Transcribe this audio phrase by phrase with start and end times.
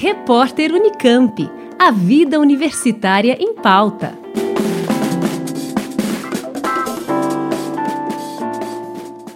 [0.00, 1.50] Repórter Unicamp.
[1.76, 4.16] A vida universitária em pauta.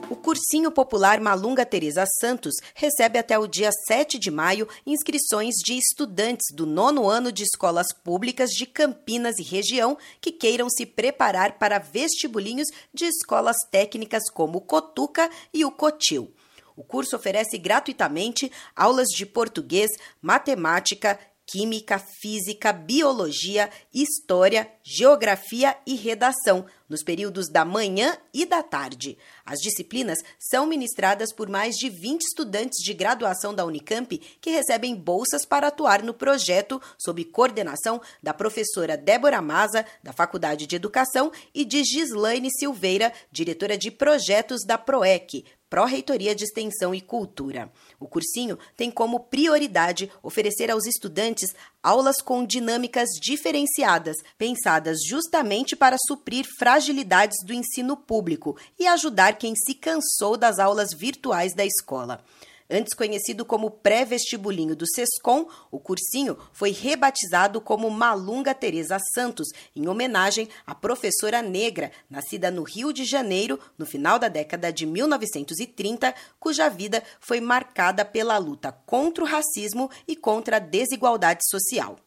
[0.09, 5.77] O Cursinho Popular Malunga Teresa Santos recebe até o dia 7 de maio inscrições de
[5.77, 11.59] estudantes do nono ano de escolas públicas de Campinas e região que queiram se preparar
[11.59, 16.33] para vestibulinhos de escolas técnicas como o Cotuca e o Cotil.
[16.77, 19.91] O curso oferece gratuitamente aulas de português,
[20.21, 29.19] matemática, química, física, biologia, história, geografia e redação, nos períodos da manhã e da tarde.
[29.45, 34.95] As disciplinas são ministradas por mais de 20 estudantes de graduação da Unicamp que recebem
[34.95, 41.33] bolsas para atuar no projeto sob coordenação da professora Débora Maza, da Faculdade de Educação,
[41.55, 47.73] e de Gislaine Silveira, diretora de projetos da PROEC, Pró-Reitoria de Extensão e Cultura.
[47.99, 55.97] O cursinho tem como prioridade oferecer aos estudantes aulas com dinâmicas diferenciadas, pensadas justamente para
[56.07, 62.23] suprir fragilidades do ensino público e ajudar quem se cansou das aulas virtuais da escola.
[62.75, 69.87] Antes conhecido como pré-vestibulinho do SESCOM, o cursinho foi rebatizado como Malunga Teresa Santos, em
[69.89, 76.15] homenagem à professora negra, nascida no Rio de Janeiro no final da década de 1930,
[76.41, 81.99] cuja vida foi marcada pela luta contra o racismo e contra a desigualdade social.